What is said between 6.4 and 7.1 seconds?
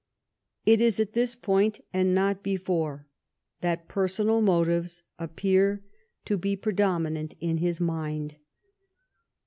predo*